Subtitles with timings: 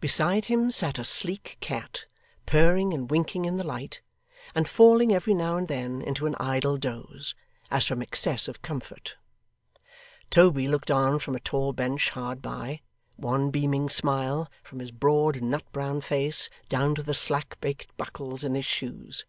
[0.00, 2.06] Beside him sat a sleek cat,
[2.46, 4.00] purring and winking in the light,
[4.54, 7.34] and falling every now and then into an idle doze,
[7.70, 9.16] as from excess of comfort.
[10.30, 12.80] Toby looked on from a tall bench hard by;
[13.16, 18.44] one beaming smile, from his broad nut brown face down to the slack baked buckles
[18.44, 19.26] in his shoes.